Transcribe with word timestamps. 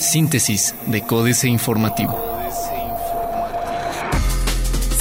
Síntesis 0.00 0.74
de 0.86 1.02
Códice 1.02 1.48
Informativo. 1.48 2.18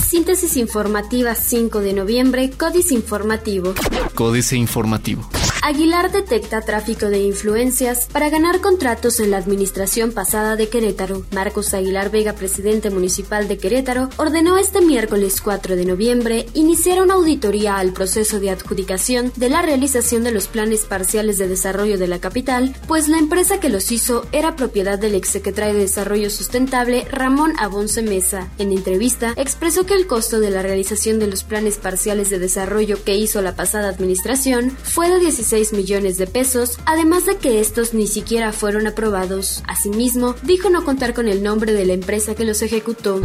Síntesis 0.09 0.57
informativa 0.57 1.35
5 1.35 1.79
de 1.81 1.93
noviembre, 1.93 2.49
Códice 2.51 2.93
Informativo. 2.93 3.73
Códice 4.15 4.57
Informativo. 4.57 5.29
Aguilar 5.63 6.11
detecta 6.11 6.61
tráfico 6.61 7.07
de 7.07 7.19
influencias 7.19 8.07
para 8.11 8.29
ganar 8.29 8.61
contratos 8.61 9.19
en 9.19 9.31
la 9.31 9.37
administración 9.37 10.11
pasada 10.11 10.55
de 10.55 10.69
Querétaro. 10.69 11.23
Marcos 11.31 11.73
Aguilar 11.73 12.11
Vega, 12.11 12.33
presidente 12.33 12.89
municipal 12.89 13.47
de 13.47 13.57
Querétaro, 13.57 14.09
ordenó 14.17 14.57
este 14.57 14.81
miércoles 14.81 15.41
4 15.41 15.75
de 15.75 15.85
noviembre 15.85 16.45
iniciar 16.53 17.01
una 17.01 17.15
auditoría 17.15 17.77
al 17.77 17.91
proceso 17.91 18.39
de 18.39 18.51
adjudicación 18.51 19.33
de 19.35 19.49
la 19.49 19.61
realización 19.61 20.23
de 20.23 20.31
los 20.31 20.47
planes 20.47 20.81
parciales 20.81 21.37
de 21.37 21.47
desarrollo 21.47 21.97
de 21.97 22.07
la 22.07 22.19
capital, 22.19 22.75
pues 22.87 23.07
la 23.07 23.17
empresa 23.17 23.59
que 23.59 23.69
los 23.69 23.91
hizo 23.91 24.25
era 24.31 24.55
propiedad 24.55 24.99
del 24.99 25.15
exsecretario 25.15 25.73
de 25.73 25.81
Desarrollo 25.81 26.29
Sustentable 26.29 27.05
Ramón 27.11 27.53
Abonce 27.59 28.01
Mesa. 28.01 28.49
En 28.57 28.71
entrevista, 28.71 29.33
expresó 29.35 29.85
que 29.85 29.95
el 29.95 30.07
costo 30.07 30.39
de 30.39 30.51
la 30.51 30.61
realización 30.61 31.19
de 31.19 31.27
los 31.27 31.43
planes 31.43 31.77
parciales 31.77 32.29
de 32.29 32.39
desarrollo 32.39 33.03
que 33.03 33.15
hizo 33.15 33.41
la 33.41 33.55
pasada 33.55 33.89
administración 33.89 34.71
fue 34.83 35.09
de 35.09 35.19
16 35.19 35.46
millones 35.71 36.17
de 36.17 36.27
pesos, 36.27 36.77
además 36.85 37.25
de 37.25 37.37
que 37.37 37.61
estos 37.61 37.93
ni 37.93 38.05
siquiera 38.05 38.51
fueron 38.51 38.85
aprobados. 38.85 39.63
Asimismo, 39.65 40.35
dijo 40.43 40.69
no 40.69 40.83
contar 40.83 41.13
con 41.13 41.29
el 41.29 41.41
nombre 41.41 41.71
de 41.71 41.85
la 41.85 41.93
empresa 41.93 42.35
que 42.35 42.43
los 42.43 42.61
ejecutó. 42.61 43.21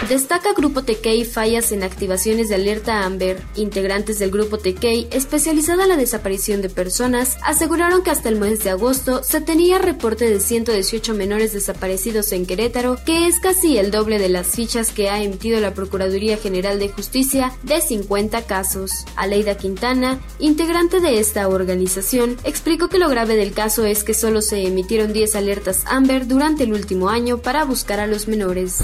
Destaca 0.02 0.52
Grupo 0.52 0.82
Tekei 0.82 1.24
fallas 1.24 1.72
en 1.72 1.82
activaciones 1.82 2.48
de 2.48 2.54
alerta 2.54 3.04
Amber. 3.04 3.42
Integrantes 3.56 4.20
del 4.20 4.30
Grupo 4.30 4.56
Tekei, 4.56 5.08
especializada 5.10 5.82
en 5.82 5.88
la 5.88 5.96
desaparición 5.96 6.62
de 6.62 6.68
personas, 6.68 7.36
aseguraron 7.42 8.04
que 8.04 8.10
hasta 8.10 8.28
el 8.28 8.36
mes 8.36 8.62
de 8.62 8.70
agosto 8.70 9.24
se 9.24 9.40
tenía 9.40 9.78
reporte 9.78 10.30
de 10.30 10.38
118 10.38 11.12
menores 11.14 11.52
desaparecidos 11.54 12.30
en 12.30 12.46
Querétaro, 12.46 12.98
que 13.04 13.26
es 13.26 13.40
casi 13.40 13.78
el 13.78 13.90
doble 13.90 14.20
de 14.20 14.28
las 14.28 14.46
fichas 14.46 14.92
que 14.92 15.08
ha 15.08 15.20
emitido 15.20 15.58
la 15.58 15.74
Procuraduría 15.74 16.36
General 16.36 16.78
de 16.78 16.88
Justicia 16.88 17.52
de 17.64 17.80
50 17.80 18.42
casos. 18.42 19.06
Aleida 19.16 19.56
Quintana, 19.56 20.20
integrante 20.38 21.00
de 21.00 21.18
esta 21.18 21.48
organización, 21.48 22.36
explicó 22.44 22.88
que 22.88 22.98
lo 22.98 23.08
grave 23.08 23.34
del 23.34 23.52
caso 23.52 23.84
es 23.84 24.04
que 24.04 24.14
solo 24.14 24.40
se 24.40 24.64
emitieron 24.64 25.12
10 25.12 25.34
alertas 25.34 25.82
Amber 25.86 26.28
durante 26.28 26.62
el 26.62 26.74
último 26.74 27.08
año 27.08 27.38
para 27.38 27.64
buscar 27.64 27.98
a 27.98 28.06
los 28.06 28.28
menores. 28.28 28.78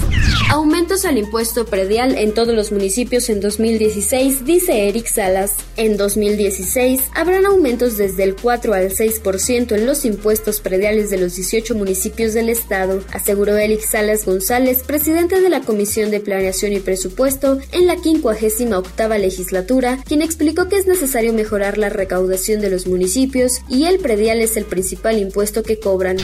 Aumentos 0.49 1.02
al 1.05 1.17
impuesto 1.17 1.65
predial 1.65 2.17
en 2.17 2.33
todos 2.33 2.55
los 2.55 2.71
municipios 2.71 3.29
en 3.29 3.41
2016, 3.41 4.45
dice 4.45 4.87
Eric 4.87 5.07
Salas. 5.07 5.55
En 5.75 5.97
2016 5.97 7.01
habrán 7.13 7.45
aumentos 7.45 7.97
desde 7.97 8.23
el 8.23 8.35
4 8.35 8.73
al 8.73 8.89
6% 8.91 9.75
en 9.75 9.85
los 9.85 10.05
impuestos 10.05 10.61
prediales 10.61 11.09
de 11.09 11.17
los 11.17 11.35
18 11.35 11.75
municipios 11.75 12.33
del 12.33 12.49
estado, 12.49 13.03
aseguró 13.11 13.57
Eric 13.57 13.81
Salas 13.81 14.25
González, 14.25 14.83
presidente 14.83 15.41
de 15.41 15.49
la 15.49 15.61
Comisión 15.61 16.11
de 16.11 16.19
Planeación 16.19 16.73
y 16.73 16.79
Presupuesto 16.79 17.59
en 17.71 17.87
la 17.87 17.97
58 17.97 19.17
legislatura, 19.19 19.99
quien 20.05 20.21
explicó 20.21 20.69
que 20.69 20.77
es 20.77 20.87
necesario 20.87 21.33
mejorar 21.33 21.77
la 21.77 21.89
recaudación 21.89 22.61
de 22.61 22.69
los 22.69 22.87
municipios 22.87 23.61
y 23.67 23.85
el 23.85 23.99
predial 23.99 24.39
es 24.39 24.57
el 24.57 24.65
principal 24.65 25.19
impuesto 25.19 25.63
que 25.63 25.79
cobran. 25.79 26.17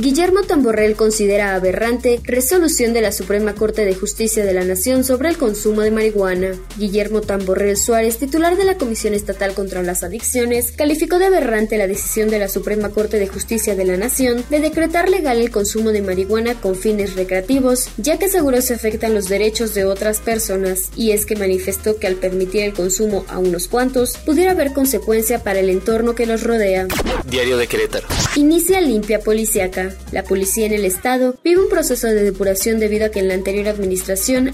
Guillermo 0.00 0.42
Tamborrell 0.42 0.96
considera 0.96 1.54
aberrante 1.54 2.20
resolución 2.24 2.92
de 2.92 3.00
la 3.00 3.12
Suprema 3.12 3.54
Corte 3.54 3.84
de 3.84 3.94
Justicia 3.94 4.13
de 4.16 4.54
la 4.54 4.64
Nación 4.64 5.02
sobre 5.02 5.28
el 5.28 5.36
consumo 5.36 5.80
de 5.80 5.90
marihuana. 5.90 6.52
Guillermo 6.78 7.20
Tamborrell 7.20 7.76
Suárez, 7.76 8.16
titular 8.16 8.56
de 8.56 8.64
la 8.64 8.78
Comisión 8.78 9.12
Estatal 9.12 9.54
contra 9.54 9.82
las 9.82 10.04
Adicciones, 10.04 10.70
calificó 10.70 11.18
de 11.18 11.26
aberrante 11.26 11.78
la 11.78 11.88
decisión 11.88 12.30
de 12.30 12.38
la 12.38 12.48
Suprema 12.48 12.90
Corte 12.90 13.18
de 13.18 13.26
Justicia 13.26 13.74
de 13.74 13.84
la 13.84 13.96
Nación 13.96 14.44
de 14.50 14.60
decretar 14.60 15.08
legal 15.08 15.38
el 15.38 15.50
consumo 15.50 15.90
de 15.90 16.00
marihuana 16.00 16.54
con 16.54 16.76
fines 16.76 17.16
recreativos, 17.16 17.88
ya 17.96 18.16
que 18.16 18.28
seguro 18.28 18.62
se 18.62 18.74
afectan 18.74 19.14
los 19.14 19.28
derechos 19.28 19.74
de 19.74 19.84
otras 19.84 20.20
personas, 20.20 20.90
y 20.94 21.10
es 21.10 21.26
que 21.26 21.34
manifestó 21.34 21.96
que 21.98 22.06
al 22.06 22.14
permitir 22.14 22.62
el 22.62 22.72
consumo 22.72 23.24
a 23.28 23.40
unos 23.40 23.66
cuantos, 23.66 24.16
pudiera 24.18 24.52
haber 24.52 24.72
consecuencia 24.72 25.42
para 25.42 25.58
el 25.58 25.70
entorno 25.70 26.14
que 26.14 26.26
los 26.26 26.44
rodea. 26.44 26.86
Diario 27.28 27.56
de 27.56 27.66
Querétaro. 27.66 28.06
Inicia 28.36 28.80
limpia 28.80 29.18
policiaca. 29.18 29.92
La 30.12 30.22
policía 30.22 30.66
en 30.66 30.72
el 30.72 30.84
estado 30.84 31.34
vive 31.42 31.60
un 31.60 31.68
proceso 31.68 32.06
de 32.06 32.22
depuración 32.22 32.78
debido 32.78 33.06
a 33.06 33.08
que 33.08 33.18
en 33.18 33.26
la 33.26 33.34
anterior 33.34 33.66
administración 33.66 34.03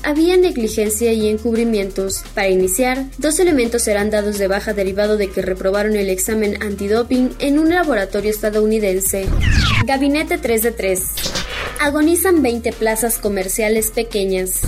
había 0.02 0.36
negligencia 0.36 1.12
y 1.12 1.28
encubrimientos. 1.28 2.22
Para 2.34 2.48
iniciar, 2.48 3.06
dos 3.18 3.38
elementos 3.38 3.82
serán 3.82 4.10
dados 4.10 4.38
de 4.38 4.48
baja 4.48 4.72
derivado 4.72 5.16
de 5.16 5.28
que 5.28 5.42
reprobaron 5.42 5.96
el 5.96 6.10
examen 6.10 6.62
antidoping 6.62 7.30
en 7.38 7.58
un 7.58 7.70
laboratorio 7.70 8.30
estadounidense. 8.30 9.26
Gabinete 9.86 10.38
3 10.38 10.62
de 10.62 10.70
3. 10.72 11.02
Agonizan 11.82 12.42
20 12.42 12.74
plazas 12.74 13.16
comerciales 13.16 13.90
pequeñas. 13.90 14.60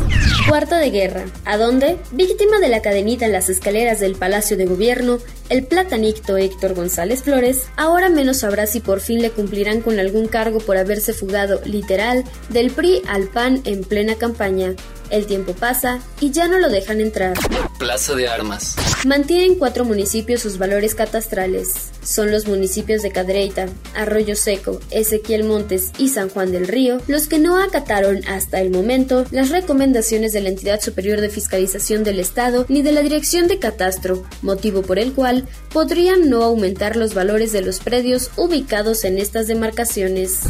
Cuarto 0.49 0.77
de 0.77 0.91
guerra. 0.91 1.27
¿A 1.45 1.59
dónde? 1.59 1.99
Víctima 2.13 2.59
de 2.59 2.71
la 2.71 2.81
cadenita 2.81 3.27
en 3.27 3.33
las 3.33 3.51
escaleras 3.51 4.01
del 4.01 4.15
Palacio 4.15 4.57
de 4.57 4.65
Gobierno, 4.65 5.19
el 5.51 5.67
platanito 5.67 6.39
Héctor 6.39 6.73
González 6.73 7.23
Flores 7.23 7.67
ahora 7.77 8.09
menos 8.09 8.39
sabrá 8.39 8.67
si 8.67 8.81
por 8.81 9.01
fin 9.01 9.21
le 9.21 9.29
cumplirán 9.29 9.83
con 9.83 10.01
algún 10.01 10.27
cargo 10.27 10.59
por 10.61 10.79
haberse 10.79 11.13
fugado, 11.13 11.61
literal, 11.67 12.25
del 12.49 12.71
PRI 12.71 13.03
al 13.07 13.29
PAN 13.29 13.61
en 13.67 13.85
plena 13.85 14.15
campaña. 14.15 14.75
El 15.13 15.27
tiempo 15.27 15.53
pasa 15.53 16.01
y 16.21 16.31
ya 16.31 16.49
no 16.49 16.59
lo 16.59 16.71
dejan 16.71 17.01
entrar. 17.03 17.35
Plaza 17.79 18.15
de 18.15 18.29
Armas. 18.29 18.77
Mantienen 19.05 19.57
cuatro 19.57 19.85
municipios 19.85 20.41
sus 20.41 20.57
valores 20.57 20.95
catastrales. 20.95 21.91
Son 22.03 22.33
los 22.33 22.49
municipios 22.49 23.03
de 23.03 23.13
Cadreita, 23.13 23.69
Arroyo 23.95 24.35
Seco, 24.35 24.81
Ezequiel 24.91 25.45
Montes 25.45 25.93
y 25.99 26.09
San 26.09 26.31
Juan 26.31 26.51
del 26.51 26.67
Río 26.67 26.99
los 27.09 27.29
que 27.29 27.39
no 27.39 27.63
acataron 27.63 28.25
hasta 28.27 28.61
el 28.61 28.71
momento 28.71 29.27
las 29.31 29.51
recomendaciones 29.51 30.33
de 30.33 30.41
la 30.41 30.49
entidad 30.49 30.81
superior 30.81 31.21
de 31.21 31.29
fiscalización 31.29 32.05
del 32.05 32.19
Estado 32.19 32.65
ni 32.71 32.81
de 32.81 32.93
la 32.93 33.03
Dirección 33.03 33.49
de 33.49 33.59
Catastro, 33.59 34.25
motivo 34.41 34.81
por 34.81 34.99
el 34.99 35.13
cual 35.13 35.47
podrían 35.75 36.31
no 36.31 36.43
aumentar 36.43 36.97
los 36.97 37.13
valores 37.13 37.53
de 37.53 37.61
los 37.61 37.81
predios 37.81 38.31
ubicados 38.37 39.05
en 39.05 39.19
estas 39.19 39.47
demarcaciones. 39.47 40.41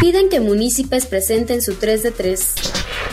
Piden 0.00 0.28
que 0.28 0.38
municipios 0.38 1.06
presenten 1.06 1.62
su 1.62 1.74
3 1.74 2.04
de 2.04 2.10
3. 2.12 2.54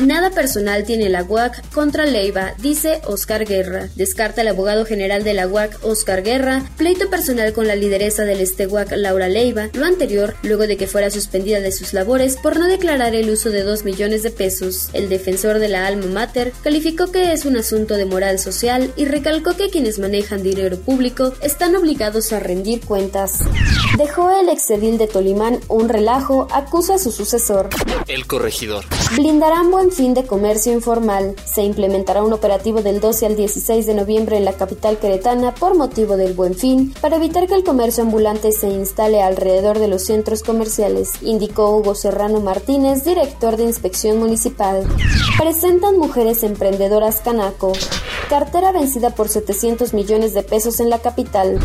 Nada 0.02 0.32
personal 0.32 0.84
tiene 0.84 1.10
la 1.10 1.24
UAC 1.24 1.70
contra 1.70 2.08
Leiva, 2.08 2.56
dice 2.58 3.02
Oscar 3.06 3.46
Guerra. 3.46 3.88
Descarta 3.96 4.42
el 4.42 4.48
abogado 4.48 4.84
general 4.84 5.24
de 5.24 5.36
la 5.36 5.48
UAC, 5.48 5.78
Oscar 5.84 6.24
Guerra, 6.24 6.64
pleito 6.76 7.12
personal 7.12 7.54
con 7.54 7.68
la 7.68 7.76
lideresa 7.76 8.24
del 8.24 8.42
Esteguac, 8.42 8.92
Laura 8.96 9.28
Leiva, 9.28 9.70
lo 9.74 9.86
anterior 9.86 10.36
luego 10.42 10.66
de 10.66 10.76
que 10.76 10.88
fuera 10.88 11.12
suspendida 11.12 11.60
de 11.60 11.72
sus 11.72 11.94
labores 11.94 12.38
por 12.38 12.58
no 12.58 12.68
declarar 12.68 13.14
el 13.14 13.30
uso 13.30 13.52
de 13.52 13.62
2 13.62 13.86
millones 13.86 14.24
de 14.24 14.32
pesos. 14.32 14.90
El 14.94 15.08
defensor 15.08 15.59
de 15.59 15.70
la 15.70 15.86
alma 15.86 16.08
mater 16.08 16.52
calificó 16.64 17.12
que 17.12 17.32
es 17.32 17.46
un 17.46 17.56
asunto 17.56 17.96
de 17.96 18.06
moral 18.06 18.40
social 18.40 18.92
y 18.96 19.06
recalcó 19.06 19.56
que 19.56 19.70
quienes 19.70 20.00
manejan 20.00 20.42
dinero 20.42 20.80
público 20.80 21.34
están 21.44 21.76
obligados 21.76 22.34
a 22.34 22.40
rendir 22.40 22.82
cuentas. 22.82 23.42
Dejó 24.00 24.32
el 24.32 24.50
exedil 24.50 24.97
de 24.97 25.06
Tolimán 25.06 25.59
un 25.68 25.90
relajo, 25.90 26.47
acusa 26.52 26.96
a 26.96 26.97
su 26.97 27.12
sucesor. 27.12 27.70
El 28.08 28.26
corregidor. 28.26 28.86
Blindarán 29.16 29.70
buen 29.70 29.91
fin 29.91 30.14
de 30.14 30.26
comercio 30.26 30.73
informal. 30.73 31.35
Se 31.46 31.64
implementará 31.64 32.23
un 32.23 32.34
operativo 32.34 32.82
del 32.82 32.99
12 32.99 33.26
al 33.26 33.35
16 33.35 33.85
de 33.85 33.93
noviembre 33.93 34.38
en 34.38 34.46
la 34.46 34.53
capital 34.53 34.97
queretana 34.97 35.53
por 35.53 35.76
motivo 35.76 36.17
del 36.17 36.34
buen 36.34 36.55
fin 36.55 36.93
para 37.02 37.17
evitar 37.17 37.47
que 37.47 37.55
el 37.55 37.64
comercio 37.64 38.03
ambulante 38.03 38.52
se 38.52 38.70
instale 38.70 39.22
alrededor 39.22 39.79
de 39.79 39.88
los 39.88 40.03
centros 40.03 40.43
comerciales, 40.43 41.11
indicó 41.22 41.76
Hugo 41.78 41.96
Serrano 41.96 42.40
Martínez, 42.40 43.03
director 43.03 43.58
de 43.58 43.64
inspección 43.64 44.20
municipal. 44.20 44.84
Presentan 45.38 45.97
mujeres 45.97 46.44
emprendedoras 46.44 47.20
Canaco. 47.20 47.73
Cartera 48.29 48.72
vencida 48.72 49.09
por 49.09 49.28
700 49.28 49.94
millones 49.94 50.34
de 50.34 50.44
pesos 50.44 50.79
en 50.79 50.90
la 50.90 50.99
capital. 50.99 51.59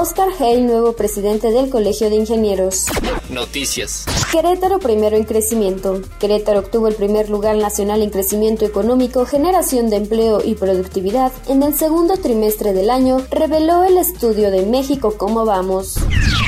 Oscar 0.00 0.28
Hay, 0.40 0.62
nuevo 0.62 0.94
presidente 0.94 1.50
del 1.50 1.68
Colegio 1.68 2.08
de 2.08 2.16
Ingenieros. 2.16 2.86
Noticias. 3.28 4.06
Querétaro 4.30 4.78
primero 4.80 5.16
en 5.16 5.24
crecimiento. 5.24 6.02
Querétaro 6.18 6.60
obtuvo 6.60 6.88
el 6.88 6.94
primer 6.94 7.30
lugar 7.30 7.56
nacional 7.56 8.02
en 8.02 8.10
crecimiento 8.10 8.64
económico, 8.64 9.24
generación 9.24 9.88
de 9.88 9.96
empleo 9.96 10.42
y 10.44 10.54
productividad 10.54 11.32
en 11.48 11.62
el 11.62 11.74
segundo 11.74 12.16
trimestre 12.16 12.72
del 12.72 12.90
año, 12.90 13.22
reveló 13.30 13.84
el 13.84 13.96
estudio 13.96 14.50
de 14.50 14.66
México 14.66 15.14
Cómo 15.16 15.44
Vamos. 15.44 15.96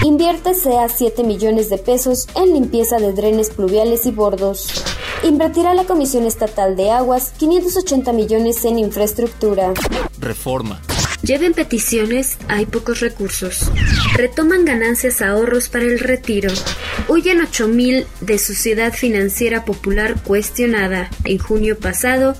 Invierte 0.04 0.50
a 0.50 0.88
7 0.88 1.24
millones 1.24 1.70
de 1.70 1.78
pesos 1.78 2.26
en 2.34 2.52
limpieza 2.52 2.98
de 2.98 3.12
drenes 3.12 3.50
pluviales 3.50 4.06
y 4.06 4.10
bordos. 4.10 4.84
Invertirá 5.22 5.74
la 5.74 5.84
Comisión 5.84 6.26
Estatal 6.26 6.76
de 6.76 6.90
Aguas 6.90 7.32
580 7.38 8.12
millones 8.12 8.64
en 8.64 8.78
infraestructura. 8.78 9.72
Reforma. 10.18 10.80
Lleven 11.22 11.52
peticiones, 11.52 12.38
hay 12.46 12.64
pocos 12.66 13.00
recursos. 13.00 13.70
Retoman 14.14 14.64
ganancias 14.64 15.20
ahorros 15.20 15.68
para 15.68 15.84
el 15.84 15.98
retiro. 15.98 16.50
Huyen 17.08 17.40
8.000 17.40 18.06
de 18.20 18.38
Sociedad 18.38 18.92
Financiera 18.92 19.64
Popular 19.64 20.22
cuestionada. 20.22 21.08
En 21.24 21.38
junio 21.38 21.78
pasado, 21.78 22.36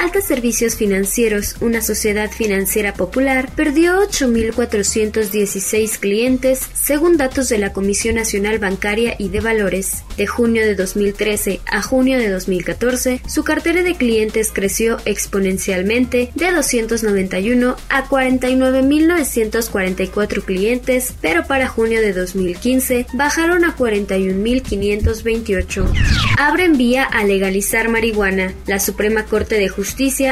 Alta 0.00 0.20
Servicios 0.22 0.76
Financieros, 0.76 1.56
una 1.60 1.82
sociedad 1.82 2.30
financiera 2.30 2.94
popular, 2.94 3.50
perdió 3.54 4.00
8.416 4.00 5.98
clientes, 5.98 6.66
según 6.72 7.18
datos 7.18 7.50
de 7.50 7.58
la 7.58 7.74
Comisión 7.74 8.14
Nacional 8.14 8.58
Bancaria 8.58 9.14
y 9.18 9.28
de 9.28 9.40
Valores. 9.40 10.04
De 10.16 10.26
junio 10.26 10.64
de 10.64 10.74
2013 10.74 11.60
a 11.66 11.82
junio 11.82 12.18
de 12.18 12.30
2014, 12.30 13.20
su 13.28 13.44
cartera 13.44 13.82
de 13.82 13.94
clientes 13.94 14.52
creció 14.54 14.96
exponencialmente 15.04 16.32
de 16.34 16.50
291 16.50 17.76
a 17.90 18.08
49.944 18.08 20.44
clientes, 20.44 21.12
pero 21.20 21.44
para 21.44 21.68
junio 21.68 22.00
de 22.00 22.14
2015 22.14 23.04
bajaron 23.12 23.66
a 23.66 23.76
41.528. 23.76 25.84
Abren 26.38 26.78
vía 26.78 27.04
a 27.04 27.22
legalizar 27.24 27.90
marihuana. 27.90 28.54
La 28.66 28.80
Suprema 28.80 29.26
Corte 29.26 29.56
de 29.56 29.68
Justicia 29.68 29.89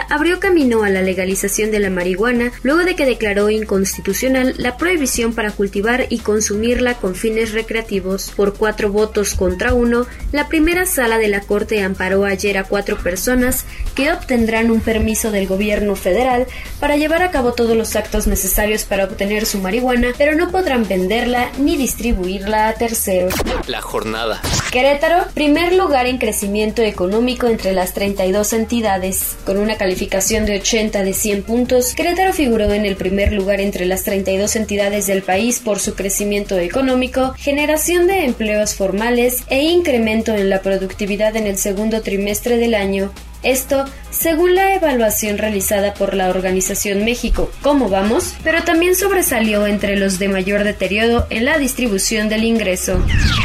abrió 0.08 0.40
camino 0.40 0.82
a 0.84 0.88
la 0.88 1.02
legalización 1.02 1.70
de 1.70 1.81
la 1.81 1.90
marihuana 1.90 2.52
luego 2.62 2.81
de 2.81 2.94
que 2.94 3.05
declaró 3.05 3.50
inconstitucional 3.50 4.55
la 4.56 4.76
prohibición 4.76 5.34
para 5.34 5.50
cultivar 5.50 6.06
y 6.08 6.19
consumirla 6.19 6.94
con 6.94 7.14
fines 7.14 7.52
recreativos. 7.52 8.32
Por 8.34 8.55
cuatro 8.55 8.90
votos 8.90 9.34
contra 9.34 9.75
uno, 9.75 10.06
la 10.32 10.49
primera 10.49 10.87
sala 10.87 11.19
de 11.19 11.28
la 11.28 11.40
Corte 11.40 11.82
amparó 11.82 12.25
ayer 12.25 12.56
a 12.56 12.64
cuatro 12.64 12.96
personas 12.96 13.64
que 13.94 14.12
obtendrán 14.12 14.70
un 14.70 14.81
permiso 14.81 15.31
del 15.31 15.46
gobierno 15.46 15.96
federal 15.96 16.46
para 16.81 16.96
llevar 16.96 17.22
a 17.22 17.31
cabo 17.31 17.52
todos 17.52 17.76
los 17.76 17.96
actos 17.96 18.26
necesarios 18.26 18.84
para 18.84 19.04
obtener 19.04 19.44
su 19.44 19.58
marihuana, 19.58 20.08
pero 20.16 20.34
no 20.34 20.50
podrán 20.50 20.87
venderla 20.87 21.50
ni 21.58 21.76
distribuirla 21.76 22.69
a 22.69 22.75
terceros. 22.75 23.34
La 23.66 23.81
jornada. 23.81 24.40
Querétaro, 24.70 25.25
primer 25.32 25.73
lugar 25.73 26.06
en 26.06 26.19
crecimiento 26.19 26.82
económico 26.82 27.47
entre 27.47 27.73
las 27.73 27.94
32 27.94 28.53
entidades. 28.53 29.38
Con 29.47 29.56
una 29.56 29.79
calificación 29.79 30.44
de 30.44 30.59
80 30.59 31.05
de 31.05 31.15
100 31.15 31.43
puntos, 31.44 31.94
Querétaro 31.94 32.35
figuró 32.35 32.70
en 32.75 32.85
el 32.85 32.97
primer 32.97 33.32
lugar 33.32 33.62
entre 33.62 33.87
las 33.87 34.05
32 34.05 34.56
entidades 34.56 35.06
del 35.06 35.23
país 35.23 35.59
por 35.59 35.79
su 35.79 35.94
crecimiento 35.94 36.59
económico, 36.59 37.32
generación 37.38 38.06
de 38.09 38.26
empleos 38.26 38.75
formales 38.75 39.43
e 39.49 39.62
incremento 39.62 40.35
en 40.35 40.50
la 40.50 40.61
productividad 40.61 41.35
en 41.37 41.47
el 41.47 41.56
segundo 41.56 42.03
trimestre 42.03 42.59
del 42.59 42.75
año. 42.75 43.11
Esto 43.43 43.85
según 44.11 44.55
la 44.55 44.75
evaluación 44.75 45.38
realizada 45.38 45.94
por 45.94 46.14
la 46.14 46.29
organización 46.29 47.05
México, 47.05 47.50
¿Cómo 47.62 47.88
vamos? 47.88 48.35
Pero 48.43 48.64
también 48.64 48.96
sobresalió 48.96 49.67
entre 49.67 49.96
los 49.96 50.19
de 50.19 50.29
mayor 50.29 50.64
deterioro 50.64 51.26
en 51.31 51.44
la 51.44 51.58
distribución 51.58 52.29
del 52.29 52.44
ingreso. 52.44 52.99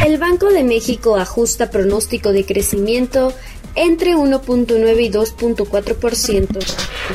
El 0.05 0.17
Banco 0.17 0.51
de 0.51 0.63
México 0.63 1.17
ajusta 1.17 1.69
pronóstico 1.69 2.31
de 2.31 2.45
crecimiento 2.45 3.33
entre 3.75 4.15
1.9 4.15 5.03
y 5.03 5.11
2.4%. 5.11 6.59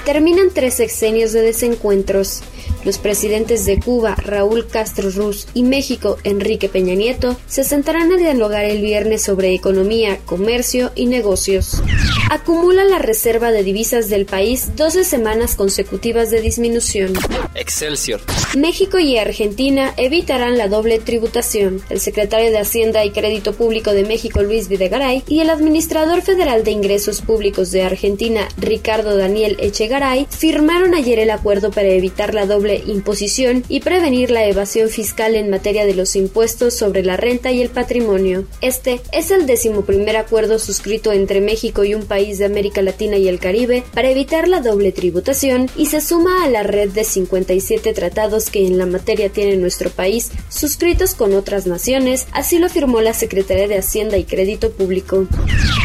Terminan 0.05 0.51
tres 0.53 0.75
sexenios 0.75 1.33
de 1.33 1.43
desencuentros. 1.43 2.43
Los 2.85 2.99
presidentes 2.99 3.65
de 3.65 3.81
Cuba, 3.81 4.15
Raúl 4.17 4.67
Castro 4.67 5.11
Ruz, 5.11 5.47
y 5.55 5.63
México, 5.63 6.19
Enrique 6.25 6.69
Peña 6.69 6.95
Nieto, 6.95 7.37
se 7.47 7.65
sentarán 7.65 8.13
a 8.13 8.17
dialogar 8.17 8.65
el 8.65 8.81
viernes 8.83 9.23
sobre 9.23 9.55
economía, 9.55 10.19
comercio 10.27 10.93
y 10.95 11.07
negocios. 11.07 11.83
Acumula 12.31 12.85
la 12.85 12.99
reserva 12.99 13.53
de 13.53 13.63
divisas 13.63 14.11
del 14.11 14.27
país 14.27 14.77
12 14.77 15.05
semanas 15.05 15.57
consecutivas 15.57 16.31
de 16.31 16.43
disminución. 16.43 17.15
Excelsior. 17.55 18.21
México 18.55 18.99
y 18.99 19.17
Argentina 19.17 19.95
evitarán 19.97 20.59
la 20.59 20.69
doble 20.69 20.99
tributación. 20.99 21.81
El 21.89 22.01
secretario 22.01 22.51
de 22.51 22.59
Hacienda 22.59 23.03
y 23.07 23.13
Crédito 23.13 23.55
Público 23.55 23.93
de 23.93 24.05
México, 24.05 24.43
Luis 24.43 24.69
Videgaray, 24.69 25.23
y 25.27 25.41
el 25.41 25.49
administrador 25.49 26.21
federal 26.21 26.65
de 26.65 26.73
Ingresos 26.73 27.23
Públicos 27.23 27.71
de 27.71 27.83
Argentina, 27.83 28.47
Ricardo 28.59 29.17
Daniel 29.17 29.57
Echegaray, 29.59 30.27
firmaron 30.29 30.95
ayer 30.95 31.21
el 31.21 31.31
acuerdo 31.31 31.71
para 31.71 31.89
evitar 31.89 32.35
la 32.35 32.45
doble 32.45 32.83
imposición 32.87 33.65
y 33.71 33.81
prevenir 33.81 34.31
la 34.31 34.45
evasión 34.45 34.91
fiscal 34.91 35.35
en 35.35 35.49
materia 35.49 35.87
de 35.87 35.95
los 35.95 36.15
impuestos 36.15 36.75
sobre 36.75 37.03
la 37.03 37.17
renta 37.17 37.53
y 37.53 37.63
el 37.63 37.71
patrimonio. 37.71 38.45
Este 38.61 39.01
es 39.13 39.31
el 39.31 39.47
decimoprimer 39.47 40.19
acuerdo 40.19 40.59
suscrito 40.59 41.11
entre 41.13 41.41
México 41.41 41.85
y 41.85 41.95
un 41.95 42.03
país 42.03 42.18
de 42.19 42.45
América 42.45 42.83
Latina 42.83 43.17
y 43.17 43.29
el 43.29 43.39
Caribe 43.39 43.85
para 43.95 44.11
evitar 44.11 44.49
la 44.49 44.61
doble 44.61 44.91
tributación 44.91 45.71
y 45.77 45.87
se 45.87 46.01
suma 46.01 46.43
a 46.43 46.49
la 46.49 46.65
red 46.65 46.91
de 46.91 47.05
57 47.05 47.93
tratados 47.93 48.51
que 48.51 48.67
en 48.67 48.77
la 48.77 48.87
materia 48.87 49.29
tiene 49.29 49.57
nuestro 49.57 49.89
país 49.89 50.33
suscritos 50.49 51.15
con 51.15 51.33
otras 51.33 51.69
naciones, 51.69 52.27
así 52.33 52.59
lo 52.59 52.69
firmó 52.69 53.01
la 53.01 53.15
Secretaría 53.15 53.69
de 53.69 53.79
Hacienda 53.79 54.17
y 54.17 54.25
Crédito 54.25 54.73
Público. 54.73 55.29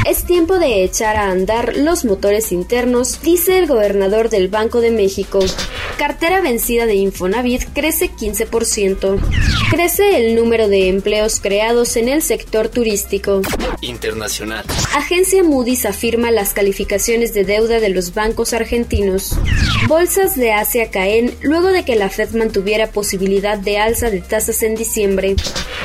Es 0.10 0.24
tiempo 0.24 0.58
de 0.58 0.84
echar 0.84 1.18
a 1.18 1.30
andar 1.30 1.78
los 1.78 2.04
motores 2.04 2.52
internos, 2.52 3.22
dice 3.22 3.60
el 3.60 3.68
gobernador 3.68 4.30
del 4.30 4.48
Banco 4.48 4.82
de 4.82 4.90
México. 4.90 5.40
Cartera 6.00 6.42
vencida 6.42 6.88
de 6.88 6.96
Infonavit 6.96 7.64
crece 7.74 8.10
15%. 8.10 9.20
Crece 9.70 10.18
el 10.18 10.36
número 10.36 10.68
de 10.68 10.90
empleos 10.90 11.40
creados 11.40 11.96
en 11.96 12.10
el 12.10 12.24
sector 12.24 12.70
turístico. 12.70 13.42
Internacional. 13.82 14.66
Agencia 14.96 15.44
Moody's 15.44 15.86
afirma 15.86 16.23
las 16.32 16.54
calificaciones 16.54 17.34
de 17.34 17.44
deuda 17.44 17.80
de 17.80 17.90
los 17.90 18.14
bancos 18.14 18.54
argentinos. 18.54 19.38
Bolsas 19.88 20.36
de 20.36 20.52
Asia 20.52 20.90
caen 20.92 21.34
luego 21.42 21.70
de 21.70 21.84
que 21.84 21.96
la 21.96 22.10
Fed 22.10 22.32
mantuviera 22.32 22.88
posibilidad 22.88 23.58
de 23.58 23.78
alza 23.78 24.10
de 24.10 24.22
tasas 24.22 24.64
en 24.64 24.76
diciembre. 24.76 25.36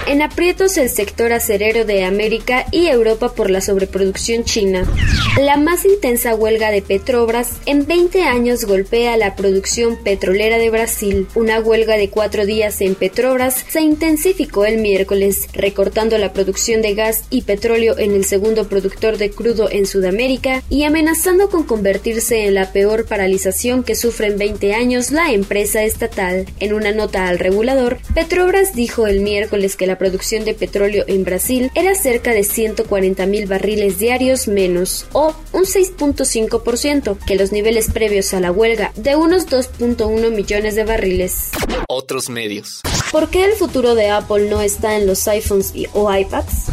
En 0.08 0.22
aprietos 0.22 0.78
el 0.78 0.88
sector 0.88 1.34
acerero 1.34 1.84
de 1.84 2.02
América 2.02 2.64
y 2.72 2.86
Europa 2.86 3.34
por 3.34 3.50
la 3.50 3.60
sobreproducción 3.60 4.42
china. 4.42 4.90
La 5.38 5.58
más 5.58 5.84
intensa 5.84 6.34
huelga 6.34 6.70
de 6.70 6.80
Petrobras 6.80 7.58
en 7.66 7.86
20 7.86 8.22
años 8.22 8.64
golpea 8.64 9.18
la 9.18 9.36
producción 9.36 10.02
petrolera 10.02 10.56
de 10.56 10.70
Brasil. 10.70 11.28
Una 11.34 11.60
huelga 11.60 11.98
de 11.98 12.08
cuatro 12.08 12.46
días 12.46 12.80
en 12.80 12.94
Petrobras 12.94 13.66
se 13.68 13.82
intensificó 13.82 14.64
el 14.64 14.78
miércoles, 14.78 15.46
recortando 15.52 16.16
la 16.16 16.32
producción 16.32 16.80
de 16.80 16.94
gas 16.94 17.24
y 17.28 17.42
petróleo 17.42 17.98
en 17.98 18.12
el 18.12 18.24
segundo 18.24 18.66
productor 18.66 19.18
de 19.18 19.30
crudo 19.30 19.70
en 19.70 19.84
Sudamérica 19.84 20.62
y 20.70 20.84
amenazando 20.84 21.50
con 21.50 21.64
convertirse 21.64 22.46
en 22.46 22.54
la 22.54 22.72
peor 22.72 23.04
paralización 23.04 23.84
que 23.84 23.94
sufre 23.94 24.28
en 24.28 24.38
20 24.38 24.72
años 24.72 25.10
la 25.10 25.32
empresa 25.32 25.84
estatal. 25.84 26.46
En 26.60 26.72
una 26.72 26.92
nota 26.92 27.28
al 27.28 27.38
regulador, 27.38 27.98
Petrobras 28.14 28.74
dijo 28.74 29.06
el 29.06 29.20
miércoles 29.20 29.76
que 29.76 29.86
la 29.86 29.97
producción 29.98 30.44
de 30.44 30.54
petróleo 30.54 31.04
en 31.06 31.24
Brasil 31.24 31.70
era 31.74 31.94
cerca 31.94 32.32
de 32.32 32.44
140 32.44 33.26
mil 33.26 33.46
barriles 33.46 33.98
diarios 33.98 34.48
menos, 34.48 35.06
o 35.12 35.34
un 35.52 35.64
6.5%, 35.64 37.18
que 37.26 37.36
los 37.36 37.52
niveles 37.52 37.90
previos 37.90 38.32
a 38.34 38.40
la 38.40 38.52
huelga 38.52 38.92
de 38.96 39.16
unos 39.16 39.48
2.1 39.48 40.30
millones 40.30 40.74
de 40.74 40.84
barriles. 40.84 41.50
Otros 41.88 42.30
medios. 42.30 42.80
¿Por 43.10 43.30
qué 43.30 43.44
el 43.44 43.52
futuro 43.52 43.94
de 43.94 44.10
Apple 44.10 44.48
no 44.48 44.60
está 44.60 44.96
en 44.96 45.06
los 45.06 45.26
iPhones 45.28 45.72
y, 45.74 45.86
o 45.92 46.14
iPads? 46.14 46.66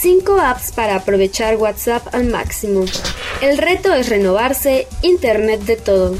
5 0.00 0.40
apps 0.40 0.72
para 0.72 0.96
aprovechar 0.96 1.56
WhatsApp 1.56 2.14
al 2.14 2.24
máximo. 2.24 2.84
El 3.42 3.58
reto 3.58 3.92
es 3.92 4.08
renovarse, 4.08 4.86
Internet 5.02 5.62
de 5.62 5.76
todo. 5.76 6.14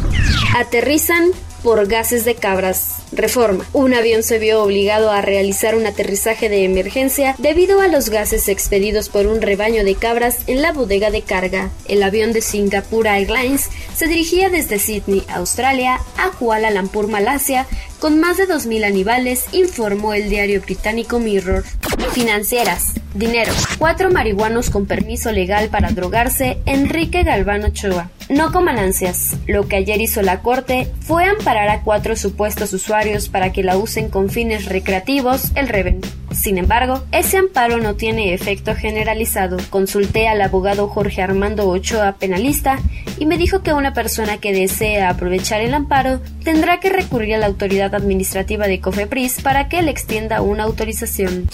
Aterrizan 0.56 1.30
por 1.62 1.86
gases 1.86 2.24
de 2.24 2.34
cabras. 2.34 2.95
Reforma. 3.12 3.64
Un 3.72 3.94
avión 3.94 4.22
se 4.22 4.38
vio 4.38 4.62
obligado 4.62 5.10
a 5.10 5.22
realizar 5.22 5.74
un 5.74 5.86
aterrizaje 5.86 6.48
de 6.48 6.64
emergencia 6.64 7.34
debido 7.38 7.80
a 7.80 7.88
los 7.88 8.10
gases 8.10 8.48
expedidos 8.48 9.08
por 9.08 9.26
un 9.26 9.40
rebaño 9.40 9.84
de 9.84 9.94
cabras 9.94 10.38
en 10.46 10.62
la 10.62 10.72
bodega 10.72 11.10
de 11.10 11.22
carga. 11.22 11.70
El 11.88 12.02
avión 12.02 12.32
de 12.32 12.40
Singapore 12.40 13.08
Airlines 13.08 13.68
se 13.94 14.06
dirigía 14.06 14.48
desde 14.48 14.78
Sydney, 14.78 15.22
Australia, 15.28 16.00
a 16.18 16.30
Kuala 16.30 16.70
Lumpur, 16.70 17.08
Malasia, 17.08 17.66
con 18.00 18.18
más 18.20 18.36
de 18.36 18.48
2.000 18.48 18.84
animales, 18.84 19.44
informó 19.52 20.12
el 20.12 20.28
diario 20.28 20.60
británico 20.60 21.18
Mirror. 21.18 21.64
Financieras. 22.12 22.94
Dinero. 23.16 23.50
Cuatro 23.78 24.10
marihuanos 24.10 24.68
con 24.68 24.84
permiso 24.84 25.32
legal 25.32 25.70
para 25.70 25.90
drogarse, 25.90 26.58
Enrique 26.66 27.22
Galván 27.22 27.64
Ochoa. 27.64 28.10
No 28.28 28.52
coman 28.52 28.78
ansias. 28.78 29.36
Lo 29.46 29.68
que 29.68 29.76
ayer 29.76 30.02
hizo 30.02 30.20
la 30.20 30.40
Corte 30.40 30.88
fue 31.00 31.24
amparar 31.24 31.70
a 31.70 31.80
cuatro 31.80 32.14
supuestos 32.14 32.74
usuarios 32.74 33.30
para 33.30 33.52
que 33.52 33.62
la 33.62 33.78
usen 33.78 34.10
con 34.10 34.28
fines 34.28 34.66
recreativos, 34.66 35.52
el 35.54 35.68
Reven. 35.68 36.02
Sin 36.32 36.58
embargo, 36.58 37.04
ese 37.10 37.38
amparo 37.38 37.78
no 37.78 37.94
tiene 37.94 38.34
efecto 38.34 38.74
generalizado. 38.74 39.56
Consulté 39.70 40.28
al 40.28 40.42
abogado 40.42 40.88
Jorge 40.88 41.22
Armando 41.22 41.68
Ochoa, 41.68 42.16
penalista, 42.18 42.78
y 43.18 43.24
me 43.24 43.38
dijo 43.38 43.62
que 43.62 43.72
una 43.72 43.94
persona 43.94 44.36
que 44.36 44.52
desea 44.52 45.08
aprovechar 45.08 45.62
el 45.62 45.72
amparo 45.72 46.20
tendrá 46.44 46.80
que 46.80 46.90
recurrir 46.90 47.36
a 47.36 47.38
la 47.38 47.46
autoridad 47.46 47.94
administrativa 47.94 48.66
de 48.66 48.80
COFEPRIS 48.80 49.40
para 49.40 49.68
que 49.68 49.80
le 49.80 49.90
extienda 49.90 50.42
una 50.42 50.64
autorización. 50.64 51.48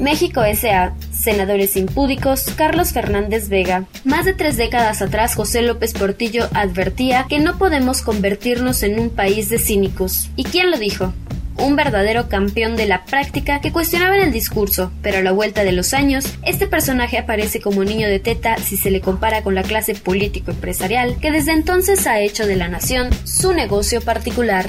México 0.00 0.42
S.A. 0.42 0.94
Senadores 1.12 1.76
impúdicos, 1.76 2.44
Carlos 2.56 2.92
Fernández 2.92 3.48
Vega. 3.48 3.86
Más 4.04 4.24
de 4.24 4.34
tres 4.34 4.56
décadas 4.56 5.02
atrás, 5.02 5.34
José 5.34 5.62
López 5.62 5.92
Portillo 5.92 6.48
advertía 6.54 7.26
que 7.28 7.40
no 7.40 7.58
podemos 7.58 8.02
convertirnos 8.02 8.82
en 8.82 9.00
un 9.00 9.10
país 9.10 9.48
de 9.48 9.58
cínicos. 9.58 10.30
¿Y 10.36 10.44
quién 10.44 10.70
lo 10.70 10.78
dijo? 10.78 11.12
un 11.58 11.76
verdadero 11.76 12.28
campeón 12.28 12.76
de 12.76 12.86
la 12.86 13.04
práctica 13.04 13.60
que 13.60 13.72
cuestionaba 13.72 14.16
en 14.16 14.22
el 14.22 14.32
discurso, 14.32 14.92
pero 15.02 15.18
a 15.18 15.22
la 15.22 15.32
vuelta 15.32 15.64
de 15.64 15.72
los 15.72 15.92
años, 15.92 16.24
este 16.44 16.66
personaje 16.66 17.18
aparece 17.18 17.60
como 17.60 17.84
niño 17.84 18.08
de 18.08 18.20
teta 18.20 18.56
si 18.58 18.76
se 18.76 18.90
le 18.90 19.00
compara 19.00 19.42
con 19.42 19.54
la 19.54 19.62
clase 19.62 19.94
político-empresarial 19.94 21.18
que 21.18 21.32
desde 21.32 21.52
entonces 21.52 22.06
ha 22.06 22.20
hecho 22.20 22.46
de 22.46 22.56
la 22.56 22.68
nación 22.68 23.10
su 23.24 23.52
negocio 23.52 24.00
particular. 24.00 24.66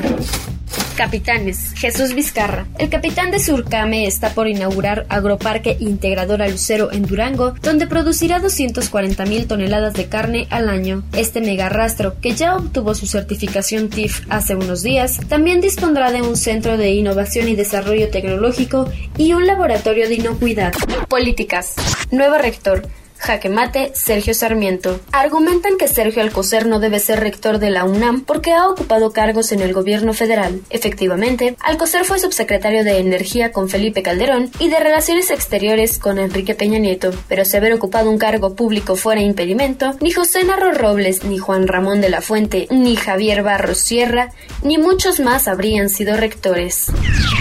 Capitanes. 1.00 1.72
Jesús 1.78 2.14
Vizcarra. 2.14 2.66
El 2.78 2.90
capitán 2.90 3.32
de 3.32 3.40
Surcame 3.40 4.06
está 4.06 4.32
por 4.32 4.50
inaugurar 4.50 5.06
Agroparque 5.08 5.78
Integrador 5.80 6.42
Lucero 6.52 6.92
en 6.92 7.04
Durango, 7.04 7.56
donde 7.62 7.88
producirá 7.88 8.40
240 8.40 9.26
mil 9.26 9.48
toneladas 9.48 9.94
de 9.94 10.08
carne 10.10 10.46
al 10.50 10.68
año. 10.68 11.04
Este 11.14 11.40
megarrastro, 11.40 12.20
que 12.20 12.34
ya 12.34 12.58
obtuvo 12.58 12.96
su 12.96 13.08
certificación 13.08 13.90
TIF 13.90 14.26
hace 14.30 14.58
unos 14.58 14.84
días, 14.84 15.22
también 15.30 15.62
dispondrá 15.62 16.12
de 16.12 16.22
un 16.22 16.36
centro 16.36 16.76
de 16.76 16.92
innovación 16.92 17.48
y 17.48 17.56
desarrollo 17.56 18.10
tecnológico 18.10 18.92
y 19.16 19.32
un 19.32 19.48
laboratorio 19.48 20.10
de 20.10 20.16
inocuidad. 20.16 20.74
Políticas. 21.08 21.76
Nuevo 22.12 22.38
rector. 22.38 22.90
Jaque 23.20 23.50
Mate, 23.50 23.92
Sergio 23.94 24.34
Sarmiento. 24.34 25.00
Argumentan 25.12 25.78
que 25.78 25.88
Sergio 25.88 26.22
Alcocer 26.22 26.66
no 26.66 26.80
debe 26.80 27.00
ser 27.00 27.20
rector 27.20 27.60
de 27.60 27.70
la 27.70 27.84
UNAM 27.84 28.24
porque 28.24 28.54
ha 28.54 28.68
ocupado 28.68 29.12
cargos 29.12 29.52
en 29.52 29.62
el 29.62 29.74
gobierno 29.74 30.14
federal. 30.14 30.62
Efectivamente, 30.70 31.56
Alcocer 31.60 32.06
fue 32.06 32.20
subsecretario 32.20 32.84
de 32.84 33.00
Energía 33.00 33.52
con 33.52 33.70
Felipe 33.70 34.02
Calderón 34.02 34.50
y 34.58 34.70
de 34.70 34.80
Relaciones 34.80 35.32
Exteriores 35.32 36.00
con 36.00 36.18
Enrique 36.18 36.56
Peña 36.56 36.80
Nieto, 36.80 37.12
pero 37.28 37.44
si 37.44 37.58
haber 37.58 37.74
ocupado 37.74 38.10
un 38.10 38.18
cargo 38.18 38.56
público 38.56 38.96
fuera 38.96 39.22
impedimento, 39.22 39.96
ni 40.00 40.12
José 40.12 40.46
Narro 40.46 40.72
Robles, 40.72 41.26
ni 41.26 41.38
Juan 41.38 41.68
Ramón 41.68 42.00
de 42.00 42.10
la 42.10 42.22
Fuente, 42.22 42.68
ni 42.72 42.96
Javier 42.96 43.44
Barros 43.44 43.80
Sierra, 43.80 44.32
ni 44.64 44.78
muchos 44.78 45.20
más 45.20 45.48
habrían 45.48 45.90
sido 45.90 46.16
rectores. 46.16 46.88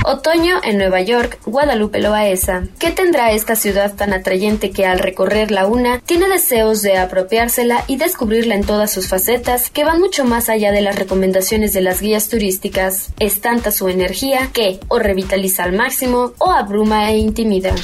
Otoño 0.04 0.60
en 0.64 0.78
Nueva 0.78 1.00
York, 1.02 1.38
Guadalupe 1.46 2.00
Loaesa. 2.00 2.64
¿Qué 2.78 2.90
tendrá 2.90 3.32
esta 3.32 3.56
ciudad 3.56 3.94
tan 3.94 4.12
atrayente 4.12 4.70
que 4.70 4.86
al 4.86 4.98
recorrer 4.98 5.50
la 5.50 5.67
una 5.68 6.00
tiene 6.00 6.28
deseos 6.28 6.82
de 6.82 6.96
apropiársela 6.96 7.84
y 7.86 7.96
descubrirla 7.96 8.54
en 8.54 8.64
todas 8.64 8.90
sus 8.90 9.08
facetas 9.08 9.70
que 9.70 9.84
van 9.84 10.00
mucho 10.00 10.24
más 10.24 10.48
allá 10.48 10.72
de 10.72 10.80
las 10.80 10.96
recomendaciones 10.96 11.72
de 11.72 11.80
las 11.80 12.00
guías 12.00 12.28
turísticas. 12.28 13.10
Es 13.20 13.40
tanta 13.40 13.70
su 13.70 13.88
energía 13.88 14.50
que 14.52 14.80
o 14.88 14.98
revitaliza 14.98 15.64
al 15.64 15.72
máximo 15.72 16.32
o 16.38 16.50
abruma 16.50 17.10
e 17.10 17.18
intimida. 17.18 17.74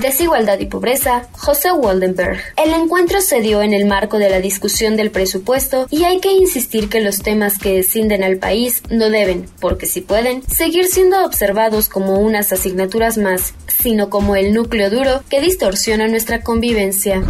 Desigualdad 0.00 0.58
y 0.58 0.66
pobreza, 0.66 1.28
José 1.32 1.70
Waldenberg. 1.70 2.40
El 2.56 2.72
encuentro 2.72 3.20
se 3.20 3.40
dio 3.40 3.62
en 3.62 3.72
el 3.72 3.86
marco 3.86 4.18
de 4.18 4.28
la 4.28 4.40
discusión 4.40 4.96
del 4.96 5.10
presupuesto 5.10 5.86
y 5.90 6.04
hay 6.04 6.20
que 6.20 6.32
insistir 6.32 6.88
que 6.88 7.00
los 7.00 7.22
temas 7.22 7.58
que 7.58 7.74
descienden 7.74 8.24
al 8.24 8.38
país 8.38 8.82
no 8.90 9.08
deben, 9.10 9.46
porque 9.60 9.86
si 9.86 10.00
pueden, 10.00 10.42
seguir 10.48 10.86
siendo 10.86 11.24
observados 11.24 11.88
como 11.88 12.18
unas 12.18 12.52
asignaturas 12.52 13.18
más, 13.18 13.54
sino 13.84 14.08
como 14.08 14.34
el 14.34 14.54
núcleo 14.54 14.88
duro 14.88 15.22
que 15.28 15.42
distorsiona 15.42 16.08
nuestra 16.08 16.40
convivencia. 16.40 17.22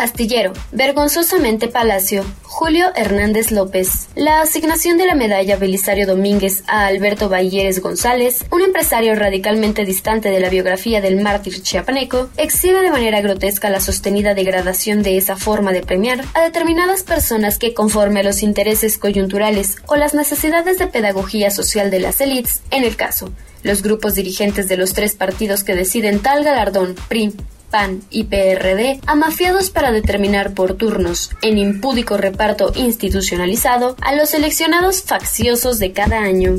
Astillero, 0.00 0.52
vergonzosamente 0.70 1.66
Palacio, 1.66 2.24
Julio 2.44 2.92
Hernández 2.94 3.50
López. 3.50 4.06
La 4.14 4.40
asignación 4.40 4.98
de 4.98 5.06
la 5.06 5.16
medalla 5.16 5.56
Belisario 5.56 6.06
Domínguez 6.06 6.62
a 6.68 6.86
Alberto 6.86 7.28
Balleres 7.28 7.80
González, 7.82 8.44
un 8.52 8.62
empresario 8.62 9.16
radicalmente 9.16 9.84
distante 9.84 10.28
de 10.28 10.38
la 10.38 10.48
biografía 10.48 11.00
del 11.00 11.20
mártir 11.20 11.60
chiapaneco, 11.60 12.28
exhibe 12.36 12.82
de 12.82 12.92
manera 12.92 13.20
grotesca 13.20 13.68
la 13.68 13.80
sostenida 13.80 14.34
degradación 14.34 15.02
de 15.02 15.16
esa 15.16 15.34
forma 15.34 15.72
de 15.72 15.82
premiar 15.82 16.24
a 16.34 16.42
determinadas 16.42 17.02
personas 17.02 17.58
que, 17.58 17.74
conforme 17.74 18.20
a 18.20 18.22
los 18.22 18.44
intereses 18.44 18.96
coyunturales 18.96 19.74
o 19.86 19.96
las 19.96 20.14
necesidades 20.14 20.78
de 20.78 20.86
pedagogía 20.86 21.50
social 21.50 21.90
de 21.90 21.98
las 21.98 22.20
élites, 22.20 22.62
en 22.70 22.84
el 22.84 22.94
caso, 22.94 23.32
los 23.66 23.82
grupos 23.82 24.14
dirigentes 24.14 24.68
de 24.68 24.76
los 24.76 24.94
tres 24.94 25.14
partidos 25.14 25.64
que 25.64 25.74
deciden 25.74 26.20
tal 26.20 26.44
galardón, 26.44 26.94
PRI, 27.08 27.34
PAN 27.70 28.02
y 28.10 28.24
PRD, 28.24 29.00
amafiados 29.06 29.70
para 29.70 29.90
determinar 29.90 30.54
por 30.54 30.74
turnos, 30.74 31.30
en 31.42 31.58
impúdico 31.58 32.16
reparto 32.16 32.72
institucionalizado, 32.74 33.96
a 34.00 34.14
los 34.14 34.30
seleccionados 34.30 35.02
facciosos 35.02 35.78
de 35.78 35.92
cada 35.92 36.20
año. 36.20 36.56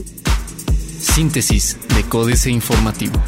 Síntesis 1.00 1.78
de 1.96 2.04
Códice 2.04 2.52
Informativo. 2.52 3.20